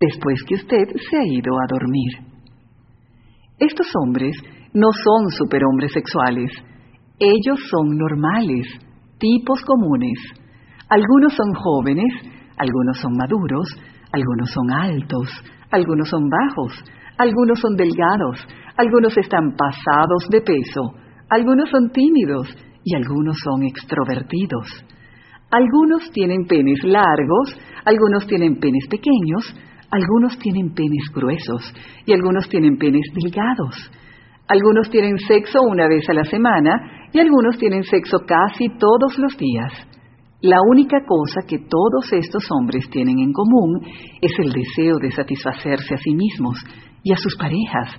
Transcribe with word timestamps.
después 0.00 0.42
que 0.48 0.54
usted 0.54 0.88
se 1.10 1.16
ha 1.18 1.26
ido 1.26 1.52
a 1.60 1.66
dormir. 1.68 2.12
Estos 3.58 3.86
hombres 4.02 4.34
no 4.72 4.88
son 4.92 5.28
superhombres 5.30 5.92
sexuales. 5.92 6.50
Ellos 7.18 7.60
son 7.68 7.98
normales, 7.98 8.66
tipos 9.18 9.60
comunes. 9.62 10.18
Algunos 10.88 11.34
son 11.34 11.52
jóvenes, 11.52 12.10
algunos 12.56 12.98
son 12.98 13.12
maduros, 13.12 13.68
algunos 14.10 14.50
son 14.50 14.70
altos, 14.72 15.28
algunos 15.70 16.08
son 16.08 16.30
bajos, 16.30 16.72
algunos 17.18 17.60
son 17.60 17.76
delgados, 17.76 18.38
algunos 18.78 19.14
están 19.18 19.54
pasados 19.54 20.30
de 20.30 20.40
peso, 20.40 20.94
algunos 21.28 21.68
son 21.68 21.90
tímidos 21.90 22.48
y 22.84 22.96
algunos 22.96 23.36
son 23.44 23.64
extrovertidos. 23.64 24.66
Algunos 25.50 26.10
tienen 26.12 26.46
penes 26.46 26.82
largos, 26.84 27.54
algunos 27.84 28.26
tienen 28.26 28.58
penes 28.58 28.86
pequeños, 28.88 29.54
algunos 29.90 30.38
tienen 30.38 30.72
penes 30.72 31.10
gruesos 31.12 31.74
y 32.06 32.12
algunos 32.12 32.48
tienen 32.48 32.78
penes 32.78 33.06
delgados. 33.12 33.90
Algunos 34.46 34.88
tienen 34.90 35.18
sexo 35.18 35.60
una 35.62 35.88
vez 35.88 36.08
a 36.08 36.14
la 36.14 36.24
semana 36.24 37.08
y 37.12 37.18
algunos 37.18 37.58
tienen 37.58 37.82
sexo 37.82 38.18
casi 38.26 38.68
todos 38.78 39.18
los 39.18 39.36
días. 39.36 39.72
La 40.42 40.58
única 40.70 41.04
cosa 41.06 41.42
que 41.46 41.58
todos 41.58 42.12
estos 42.12 42.44
hombres 42.50 42.88
tienen 42.90 43.18
en 43.18 43.32
común 43.32 43.80
es 44.20 44.32
el 44.38 44.52
deseo 44.52 44.98
de 44.98 45.10
satisfacerse 45.10 45.94
a 45.94 45.98
sí 45.98 46.14
mismos 46.14 46.56
y 47.02 47.12
a 47.12 47.16
sus 47.16 47.36
parejas 47.36 47.94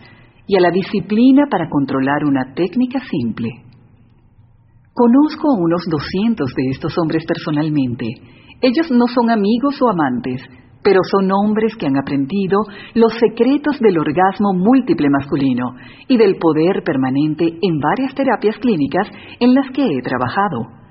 y 0.48 0.58
a 0.58 0.62
la 0.62 0.72
disciplina 0.72 1.44
para 1.50 1.70
controlar 1.70 2.26
una 2.26 2.54
técnica 2.54 3.00
simple. 3.00 3.50
Conozco 4.94 5.48
a 5.50 5.60
unos 5.60 5.84
200 5.90 6.54
de 6.54 6.70
estos 6.72 6.98
hombres 6.98 7.24
personalmente. 7.26 8.08
Ellos 8.62 8.92
no 8.92 9.08
son 9.08 9.30
amigos 9.30 9.82
o 9.82 9.90
amantes, 9.90 10.42
pero 10.84 11.00
son 11.12 11.30
hombres 11.32 11.76
que 11.76 11.88
han 11.88 11.98
aprendido 11.98 12.60
los 12.96 13.14
secretos 13.14 13.80
del 13.80 14.00
orgasmo 14.00 14.54
múltiple 14.54 15.10
masculino 15.10 15.76
y 16.08 16.18
del 16.18 16.38
poder 16.38 16.84
permanente 16.84 17.46
en 17.62 17.80
varias 17.80 18.16
terapias 18.16 18.58
clínicas 18.58 19.08
en 19.40 19.54
las 19.54 19.70
que 19.72 19.86
he 19.86 20.02
trabajado. 20.02 20.82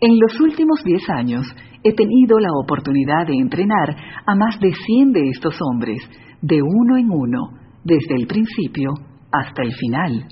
En 0.00 0.18
los 0.18 0.40
últimos 0.40 0.82
10 0.84 1.10
años 1.10 1.46
he 1.82 1.94
tenido 1.94 2.38
la 2.38 2.50
oportunidad 2.52 3.26
de 3.26 3.36
entrenar 3.36 3.96
a 4.26 4.34
más 4.34 4.58
de 4.60 4.72
100 4.72 5.12
de 5.12 5.28
estos 5.30 5.56
hombres, 5.62 6.02
de 6.42 6.60
uno 6.60 6.96
en 6.98 7.10
uno, 7.10 7.50
desde 7.84 8.16
el 8.16 8.26
principio 8.26 8.90
hasta 9.32 9.62
el 9.62 9.72
final. 9.74 10.26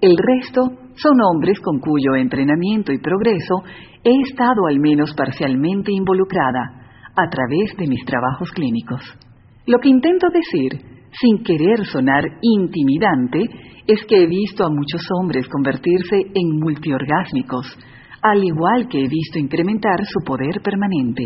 El 0.00 0.16
resto 0.16 0.62
son 0.94 1.16
hombres 1.32 1.58
con 1.60 1.78
cuyo 1.78 2.14
entrenamiento 2.16 2.92
y 2.92 2.98
progreso 2.98 3.62
he 4.04 4.20
estado 4.28 4.66
al 4.68 4.78
menos 4.78 5.14
parcialmente 5.14 5.92
involucrada 5.92 6.81
a 7.16 7.28
través 7.28 7.76
de 7.76 7.86
mis 7.86 8.04
trabajos 8.04 8.50
clínicos. 8.50 9.02
Lo 9.66 9.78
que 9.78 9.88
intento 9.88 10.26
decir, 10.28 10.80
sin 11.20 11.42
querer 11.44 11.84
sonar 11.86 12.24
intimidante, 12.40 13.40
es 13.86 14.04
que 14.06 14.22
he 14.22 14.26
visto 14.26 14.64
a 14.64 14.70
muchos 14.70 15.02
hombres 15.18 15.46
convertirse 15.48 16.16
en 16.34 16.60
multiorgásmicos, 16.60 17.66
al 18.22 18.42
igual 18.42 18.88
que 18.88 19.04
he 19.04 19.08
visto 19.08 19.38
incrementar 19.38 20.04
su 20.04 20.24
poder 20.24 20.60
permanente. 20.62 21.24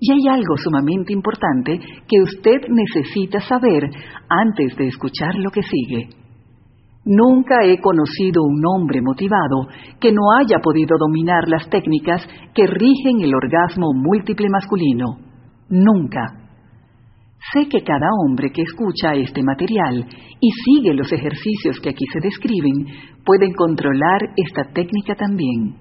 Y 0.00 0.12
hay 0.12 0.28
algo 0.28 0.56
sumamente 0.56 1.12
importante 1.12 1.78
que 2.08 2.20
usted 2.22 2.60
necesita 2.68 3.40
saber 3.40 3.88
antes 4.28 4.76
de 4.76 4.88
escuchar 4.88 5.36
lo 5.36 5.50
que 5.50 5.62
sigue. 5.62 6.21
Nunca 7.04 7.56
he 7.64 7.80
conocido 7.80 8.44
un 8.44 8.62
hombre 8.64 9.00
motivado 9.02 9.66
que 9.98 10.12
no 10.12 10.22
haya 10.38 10.58
podido 10.62 10.96
dominar 10.98 11.48
las 11.48 11.68
técnicas 11.68 12.22
que 12.54 12.66
rigen 12.66 13.22
el 13.22 13.34
orgasmo 13.34 13.92
múltiple 13.92 14.48
masculino. 14.48 15.18
Nunca. 15.68 16.38
Sé 17.52 17.68
que 17.68 17.82
cada 17.82 18.06
hombre 18.24 18.52
que 18.52 18.62
escucha 18.62 19.14
este 19.14 19.42
material 19.42 20.06
y 20.40 20.50
sigue 20.64 20.94
los 20.94 21.12
ejercicios 21.12 21.80
que 21.82 21.90
aquí 21.90 22.04
se 22.12 22.20
describen 22.20 22.86
pueden 23.24 23.52
controlar 23.52 24.20
esta 24.36 24.72
técnica 24.72 25.16
también. 25.16 25.74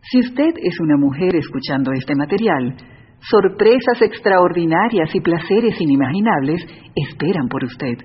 Si 0.00 0.20
usted 0.20 0.54
es 0.62 0.78
una 0.78 0.96
mujer 0.96 1.34
escuchando 1.34 1.90
este 1.92 2.14
material, 2.14 2.76
sorpresas 3.18 4.00
extraordinarias 4.00 5.12
y 5.12 5.20
placeres 5.20 5.80
inimaginables 5.80 6.64
esperan 6.94 7.48
por 7.48 7.64
usted 7.64 7.98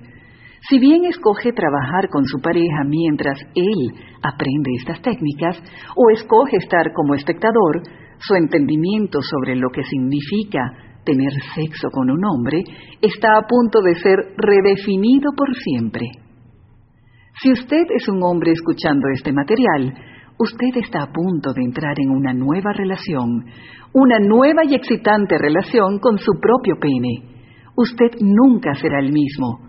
si 0.68 0.78
bien 0.78 1.04
escoge 1.04 1.52
trabajar 1.52 2.08
con 2.08 2.24
su 2.24 2.40
pareja 2.40 2.84
mientras 2.86 3.38
él 3.54 3.92
aprende 4.22 4.70
estas 4.78 5.02
técnicas, 5.02 5.62
o 5.94 6.10
escoge 6.10 6.56
estar 6.56 6.92
como 6.94 7.14
espectador, 7.14 7.82
su 8.18 8.34
entendimiento 8.34 9.20
sobre 9.20 9.56
lo 9.56 9.68
que 9.68 9.82
significa 9.82 10.72
tener 11.04 11.32
sexo 11.54 11.90
con 11.90 12.10
un 12.10 12.24
hombre 12.24 12.62
está 13.02 13.36
a 13.36 13.46
punto 13.46 13.82
de 13.82 13.94
ser 13.96 14.16
redefinido 14.38 15.32
por 15.36 15.54
siempre. 15.54 16.06
Si 17.42 17.52
usted 17.52 17.84
es 17.94 18.08
un 18.08 18.22
hombre 18.22 18.52
escuchando 18.52 19.08
este 19.12 19.32
material, 19.32 19.92
usted 20.38 20.80
está 20.80 21.02
a 21.02 21.12
punto 21.12 21.52
de 21.52 21.62
entrar 21.62 21.94
en 21.98 22.10
una 22.10 22.32
nueva 22.32 22.72
relación, 22.72 23.44
una 23.92 24.18
nueva 24.18 24.62
y 24.64 24.74
excitante 24.74 25.36
relación 25.36 25.98
con 25.98 26.16
su 26.16 26.32
propio 26.40 26.76
pene. 26.80 27.34
Usted 27.76 28.18
nunca 28.20 28.72
será 28.76 29.00
el 29.00 29.12
mismo 29.12 29.63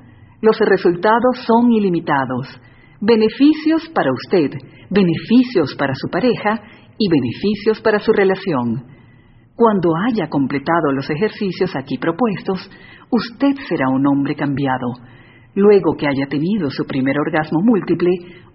los 0.45 0.57
resultados 0.59 1.43
son 1.45 1.71
ilimitados. 1.71 2.61
Beneficios 3.01 3.89
para 3.93 4.11
usted, 4.11 4.51
beneficios 4.91 5.75
para 5.77 5.93
su 5.95 6.07
pareja 6.09 6.61
y 6.97 7.09
beneficios 7.09 7.81
para 7.81 7.99
su 7.99 8.11
relación. 8.13 8.85
Cuando 9.55 9.89
haya 10.07 10.29
completado 10.29 10.91
los 10.93 11.09
ejercicios 11.09 11.75
aquí 11.75 11.97
propuestos, 11.97 12.69
usted 13.09 13.55
será 13.67 13.89
un 13.89 14.05
hombre 14.05 14.35
cambiado. 14.35 14.87
Luego 15.55 15.95
que 15.97 16.07
haya 16.07 16.27
tenido 16.27 16.69
su 16.69 16.85
primer 16.85 17.15
orgasmo 17.17 17.61
múltiple, 17.63 18.11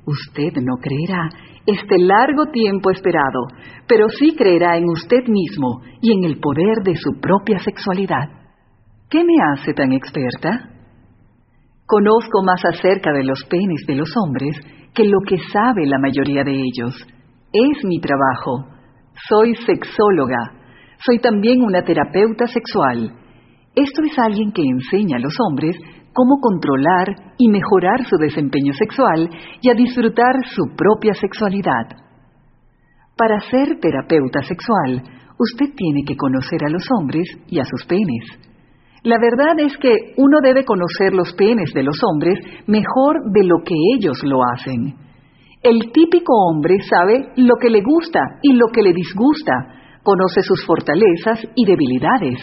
usted 0.07 0.63
no 0.63 0.77
creerá 0.81 1.29
este 1.67 1.99
largo 1.99 2.47
tiempo 2.53 2.91
esperado, 2.91 3.49
pero 3.89 4.09
sí 4.11 4.35
creerá 4.37 4.77
en 4.77 4.85
usted 4.85 5.27
mismo 5.27 5.81
y 6.01 6.13
en 6.13 6.25
el 6.25 6.39
poder 6.39 6.85
de 6.85 6.95
su 6.97 7.19
propia 7.21 7.59
sexualidad. 7.59 8.29
¿Qué 9.09 9.25
me 9.25 9.35
hace 9.53 9.73
tan 9.73 9.93
experta? 9.93 10.70
Conozco 11.91 12.45
más 12.45 12.63
acerca 12.73 13.11
de 13.11 13.25
los 13.25 13.43
penes 13.51 13.85
de 13.85 13.97
los 13.97 14.09
hombres 14.23 14.55
que 14.95 15.03
lo 15.03 15.19
que 15.27 15.39
sabe 15.53 15.89
la 15.89 15.99
mayoría 15.99 16.45
de 16.45 16.53
ellos. 16.53 16.95
Es 17.53 17.85
mi 17.85 17.99
trabajo. 18.01 18.65
Soy 19.29 19.57
sexóloga. 19.57 20.39
Soy 21.05 21.19
también 21.19 21.63
una 21.63 21.83
terapeuta 21.83 22.47
sexual. 22.47 23.11
Esto 23.75 24.03
es 24.05 24.17
alguien 24.21 24.53
que 24.53 24.63
enseña 24.63 25.17
a 25.17 25.21
los 25.21 25.35
hombres 25.49 25.77
cómo 26.13 26.39
controlar 26.41 27.35
y 27.37 27.49
mejorar 27.49 28.05
su 28.09 28.17
desempeño 28.19 28.73
sexual 28.73 29.29
y 29.61 29.69
a 29.69 29.75
disfrutar 29.75 30.35
su 30.47 30.63
propia 30.77 31.15
sexualidad. 31.15 31.91
Para 33.17 33.41
ser 33.51 33.81
terapeuta 33.81 34.43
sexual, 34.43 35.03
usted 35.37 35.75
tiene 35.75 36.05
que 36.07 36.17
conocer 36.17 36.65
a 36.65 36.71
los 36.71 36.85
hombres 36.97 37.27
y 37.49 37.59
a 37.59 37.65
sus 37.65 37.85
penes. 37.85 38.50
La 39.03 39.17
verdad 39.19 39.59
es 39.59 39.77
que 39.79 40.13
uno 40.19 40.39
debe 40.43 40.65
conocer 40.65 41.15
los 41.15 41.33
penes 41.33 41.73
de 41.75 41.83
los 41.83 41.97
hombres 42.05 42.39
mejor 42.67 43.33
de 43.33 43.45
lo 43.45 43.57
que 43.65 43.75
ellos 43.97 44.19
lo 44.25 44.41
hacen. 44.53 44.95
El 45.63 45.91
típico 45.93 46.33
hombre 46.35 46.77
sabe 46.89 47.33
lo 47.37 47.55
que 47.61 47.71
le 47.71 47.83
gusta 47.83 48.21
y 48.43 48.53
lo 48.55 48.67
que 48.73 48.83
le 48.83 48.93
disgusta, 48.93 49.53
conoce 50.03 50.43
sus 50.43 50.65
fortalezas 50.67 51.47
y 51.55 51.65
debilidades, 51.65 52.39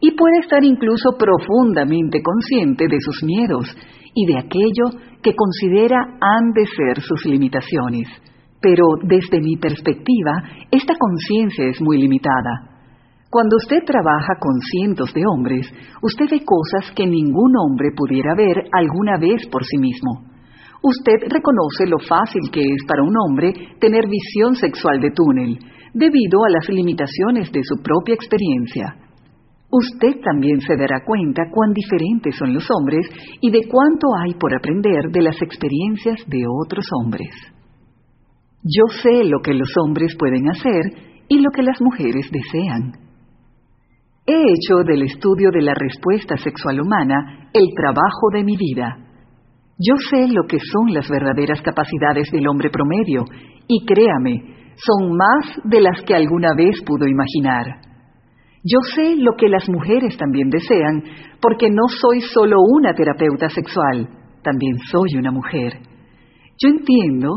y 0.00 0.10
puede 0.12 0.38
estar 0.40 0.64
incluso 0.64 1.16
profundamente 1.18 2.20
consciente 2.22 2.88
de 2.88 3.00
sus 3.00 3.22
miedos 3.22 3.74
y 4.14 4.26
de 4.26 4.38
aquello 4.38 5.00
que 5.22 5.34
considera 5.34 5.98
han 6.20 6.52
de 6.52 6.66
ser 6.66 7.00
sus 7.00 7.24
limitaciones. 7.24 8.08
Pero 8.60 8.84
desde 9.02 9.40
mi 9.40 9.56
perspectiva, 9.56 10.32
esta 10.70 10.94
conciencia 10.98 11.66
es 11.66 11.80
muy 11.80 11.98
limitada. 11.98 12.71
Cuando 13.32 13.56
usted 13.56 13.78
trabaja 13.86 14.36
con 14.38 14.60
cientos 14.60 15.10
de 15.14 15.22
hombres, 15.24 15.64
usted 16.02 16.26
ve 16.30 16.44
cosas 16.44 16.92
que 16.94 17.06
ningún 17.06 17.56
hombre 17.56 17.88
pudiera 17.96 18.34
ver 18.34 18.68
alguna 18.70 19.16
vez 19.16 19.48
por 19.50 19.64
sí 19.64 19.78
mismo. 19.78 20.28
Usted 20.82 21.32
reconoce 21.32 21.88
lo 21.88 21.96
fácil 21.98 22.50
que 22.52 22.60
es 22.60 22.84
para 22.86 23.02
un 23.02 23.14
hombre 23.16 23.54
tener 23.80 24.04
visión 24.06 24.54
sexual 24.54 25.00
de 25.00 25.12
túnel, 25.16 25.58
debido 25.94 26.44
a 26.44 26.50
las 26.50 26.68
limitaciones 26.68 27.50
de 27.50 27.62
su 27.64 27.82
propia 27.82 28.14
experiencia. 28.14 29.00
Usted 29.70 30.20
también 30.22 30.60
se 30.60 30.76
dará 30.76 31.00
cuenta 31.02 31.48
cuán 31.50 31.72
diferentes 31.72 32.36
son 32.36 32.52
los 32.52 32.68
hombres 32.68 33.08
y 33.40 33.50
de 33.50 33.66
cuánto 33.66 34.08
hay 34.20 34.34
por 34.34 34.54
aprender 34.54 35.08
de 35.10 35.22
las 35.22 35.40
experiencias 35.40 36.20
de 36.28 36.44
otros 36.46 36.84
hombres. 37.00 37.32
Yo 38.62 38.92
sé 39.02 39.24
lo 39.24 39.40
que 39.40 39.54
los 39.54 39.72
hombres 39.82 40.14
pueden 40.18 40.50
hacer 40.50 41.24
y 41.28 41.40
lo 41.40 41.48
que 41.50 41.62
las 41.62 41.80
mujeres 41.80 42.28
desean. 42.30 43.02
He 44.24 44.34
hecho 44.34 44.84
del 44.86 45.02
estudio 45.02 45.50
de 45.50 45.62
la 45.62 45.74
respuesta 45.74 46.36
sexual 46.36 46.80
humana 46.80 47.48
el 47.52 47.66
trabajo 47.74 48.30
de 48.32 48.44
mi 48.44 48.56
vida. 48.56 48.96
Yo 49.76 49.96
sé 50.10 50.28
lo 50.28 50.44
que 50.46 50.58
son 50.60 50.94
las 50.94 51.08
verdaderas 51.08 51.60
capacidades 51.60 52.30
del 52.30 52.46
hombre 52.46 52.70
promedio 52.70 53.24
y 53.66 53.84
créame, 53.84 54.74
son 54.76 55.16
más 55.16 55.60
de 55.64 55.80
las 55.80 56.02
que 56.02 56.14
alguna 56.14 56.54
vez 56.56 56.80
pudo 56.86 57.08
imaginar. 57.08 57.80
Yo 58.62 58.78
sé 58.94 59.16
lo 59.16 59.32
que 59.36 59.48
las 59.48 59.68
mujeres 59.68 60.16
también 60.16 60.48
desean, 60.50 61.02
porque 61.40 61.68
no 61.68 61.88
soy 61.88 62.20
solo 62.20 62.58
una 62.60 62.94
terapeuta 62.94 63.48
sexual, 63.48 64.08
también 64.44 64.78
soy 64.88 65.18
una 65.18 65.32
mujer. 65.32 65.80
Yo 66.62 66.68
entiendo 66.68 67.28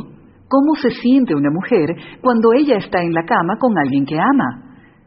cómo 0.47 0.75
se 0.79 0.91
siente 0.91 1.33
una 1.33 1.49
mujer 1.49 1.95
cuando 2.21 2.49
ella 2.53 2.77
está 2.77 3.01
en 3.01 3.11
la 3.11 3.23
cama 3.23 3.55
con 3.59 3.75
alguien 3.75 4.05
que 4.05 4.19
ama. 4.19 4.64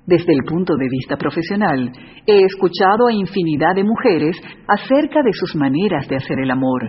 Desde 0.08 0.32
el 0.32 0.42
punto 0.48 0.74
de 0.78 0.88
vista 0.88 1.18
profesional, 1.18 1.92
he 2.26 2.40
escuchado 2.42 3.08
a 3.08 3.12
infinidad 3.12 3.74
de 3.74 3.84
mujeres 3.84 4.40
acerca 4.66 5.20
de 5.22 5.34
sus 5.34 5.54
maneras 5.54 6.08
de 6.08 6.16
hacer 6.16 6.38
el 6.38 6.50
amor, 6.50 6.88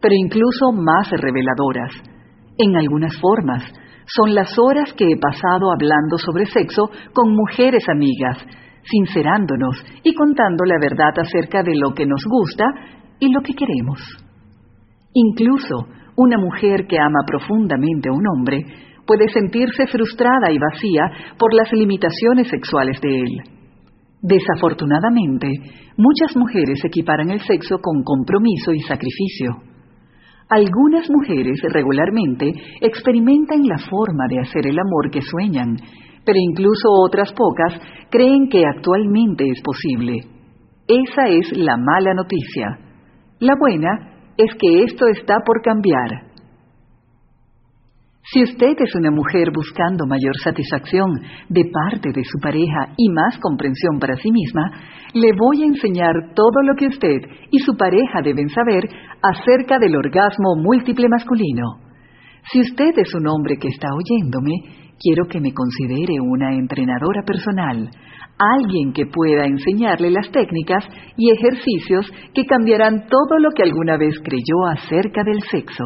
pero 0.00 0.12
incluso 0.12 0.72
más 0.72 1.08
reveladoras. 1.08 1.92
En 2.58 2.74
algunas 2.74 3.16
formas, 3.20 3.62
son 4.06 4.34
las 4.34 4.58
horas 4.58 4.92
que 4.94 5.04
he 5.04 5.16
pasado 5.20 5.70
hablando 5.70 6.18
sobre 6.18 6.46
sexo 6.46 6.90
con 7.14 7.30
mujeres 7.30 7.84
amigas, 7.88 8.44
sincerándonos 8.82 9.76
y 10.02 10.12
contando 10.14 10.64
la 10.64 10.80
verdad 10.80 11.14
acerca 11.16 11.62
de 11.62 11.76
lo 11.76 11.94
que 11.94 12.06
nos 12.06 12.24
gusta 12.28 12.64
y 13.20 13.32
lo 13.32 13.40
que 13.40 13.54
queremos. 13.54 14.00
Incluso 15.14 15.86
una 16.16 16.38
mujer 16.38 16.88
que 16.88 16.98
ama 16.98 17.20
profundamente 17.24 18.08
a 18.08 18.12
un 18.12 18.26
hombre 18.26 18.64
puede 19.08 19.26
sentirse 19.32 19.86
frustrada 19.86 20.52
y 20.52 20.58
vacía 20.58 21.34
por 21.38 21.54
las 21.54 21.72
limitaciones 21.72 22.48
sexuales 22.48 23.00
de 23.00 23.08
él. 23.08 23.32
Desafortunadamente, 24.20 25.48
muchas 25.96 26.36
mujeres 26.36 26.84
equiparan 26.84 27.30
el 27.30 27.40
sexo 27.40 27.78
con 27.80 28.02
compromiso 28.02 28.74
y 28.74 28.80
sacrificio. 28.80 29.62
Algunas 30.50 31.08
mujeres 31.08 31.58
regularmente 31.72 32.52
experimentan 32.82 33.62
la 33.66 33.78
forma 33.78 34.24
de 34.28 34.40
hacer 34.40 34.66
el 34.66 34.78
amor 34.78 35.10
que 35.10 35.22
sueñan, 35.22 35.76
pero 36.24 36.38
incluso 36.38 36.88
otras 37.06 37.32
pocas 37.32 37.80
creen 38.10 38.48
que 38.50 38.62
actualmente 38.66 39.44
es 39.48 39.62
posible. 39.62 40.20
Esa 40.86 41.28
es 41.28 41.56
la 41.56 41.76
mala 41.78 42.12
noticia. 42.12 42.78
La 43.40 43.54
buena 43.58 43.88
es 44.36 44.54
que 44.58 44.82
esto 44.84 45.06
está 45.08 45.36
por 45.46 45.62
cambiar. 45.62 46.27
Si 48.30 48.42
usted 48.42 48.74
es 48.76 48.94
una 48.94 49.10
mujer 49.10 49.48
buscando 49.54 50.04
mayor 50.06 50.36
satisfacción 50.44 51.08
de 51.48 51.64
parte 51.72 52.10
de 52.12 52.22
su 52.24 52.38
pareja 52.38 52.92
y 52.98 53.08
más 53.08 53.38
comprensión 53.40 53.98
para 53.98 54.16
sí 54.16 54.30
misma, 54.30 54.70
le 55.14 55.30
voy 55.32 55.62
a 55.62 55.66
enseñar 55.66 56.12
todo 56.34 56.60
lo 56.62 56.74
que 56.76 56.88
usted 56.88 57.22
y 57.50 57.58
su 57.60 57.74
pareja 57.74 58.20
deben 58.22 58.50
saber 58.50 58.84
acerca 59.22 59.78
del 59.78 59.96
orgasmo 59.96 60.56
múltiple 60.56 61.08
masculino. 61.08 61.80
Si 62.52 62.60
usted 62.60 62.92
es 62.98 63.14
un 63.14 63.28
hombre 63.28 63.56
que 63.56 63.68
está 63.68 63.88
oyéndome, 63.96 64.92
quiero 65.00 65.26
que 65.26 65.40
me 65.40 65.54
considere 65.54 66.20
una 66.20 66.52
entrenadora 66.52 67.22
personal, 67.22 67.88
alguien 68.38 68.92
que 68.92 69.06
pueda 69.06 69.46
enseñarle 69.46 70.10
las 70.10 70.30
técnicas 70.30 70.84
y 71.16 71.32
ejercicios 71.32 72.12
que 72.34 72.44
cambiarán 72.44 73.06
todo 73.08 73.38
lo 73.38 73.52
que 73.52 73.62
alguna 73.62 73.96
vez 73.96 74.20
creyó 74.22 74.66
acerca 74.70 75.22
del 75.24 75.40
sexo. 75.50 75.84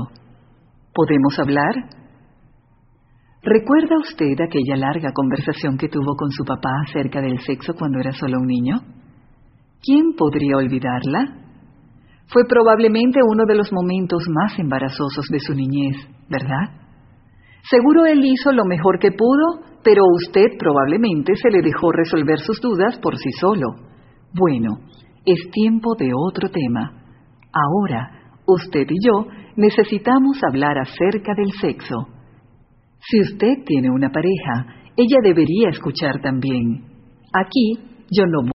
¿Podemos 0.93 1.39
hablar? 1.39 2.02
¿Recuerda 3.45 3.99
usted 3.99 4.41
aquella 4.41 4.77
larga 4.77 5.11
conversación 5.13 5.77
que 5.77 5.89
tuvo 5.89 6.15
con 6.15 6.31
su 6.31 6.45
papá 6.45 6.71
acerca 6.87 7.21
del 7.21 7.41
sexo 7.41 7.75
cuando 7.75 7.99
era 7.99 8.13
solo 8.13 8.39
un 8.39 8.47
niño? 8.47 8.77
¿Quién 9.83 10.15
podría 10.17 10.59
olvidarla? 10.59 11.43
Fue 12.29 12.45
probablemente 12.49 13.19
uno 13.29 13.45
de 13.45 13.57
los 13.57 13.73
momentos 13.73 14.29
más 14.31 14.57
embarazosos 14.61 15.27
de 15.29 15.41
su 15.41 15.55
niñez, 15.55 15.97
¿verdad? 16.31 16.71
Seguro 17.69 18.07
él 18.07 18.25
hizo 18.25 18.53
lo 18.53 18.65
mejor 18.65 19.01
que 19.01 19.11
pudo, 19.11 19.67
pero 19.83 20.03
usted 20.25 20.47
probablemente 20.57 21.35
se 21.35 21.51
le 21.51 21.63
dejó 21.63 21.91
resolver 21.91 22.39
sus 22.39 22.61
dudas 22.61 22.97
por 23.01 23.17
sí 23.19 23.31
solo. 23.41 23.67
Bueno, 24.35 24.71
es 25.27 25.51
tiempo 25.51 25.97
de 25.99 26.13
otro 26.15 26.49
tema. 26.49 26.93
Ahora, 27.53 28.09
usted 28.47 28.87
y 28.89 29.05
yo 29.05 29.27
necesitamos 29.57 30.39
hablar 30.49 30.79
acerca 30.79 31.35
del 31.35 31.51
sexo. 31.61 32.07
Si 33.09 33.21
usted 33.21 33.65
tiene 33.67 33.91
una 33.91 34.11
pareja, 34.11 34.91
ella 34.97 35.19
debería 35.23 35.71
escuchar 35.71 36.21
también. 36.23 36.85
Aquí 37.33 37.79
yo 38.11 38.27
no 38.27 38.43